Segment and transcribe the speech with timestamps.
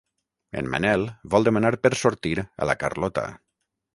[0.61, 1.03] En Manel
[1.35, 2.33] vol demanar per sortir
[2.65, 3.29] a la Carlota.